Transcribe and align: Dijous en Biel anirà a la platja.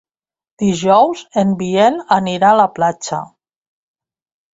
Dijous 0.61 1.19
en 1.41 1.51
Biel 1.59 1.99
anirà 2.15 2.49
a 2.53 2.57
la 2.61 2.65
platja. 2.79 3.21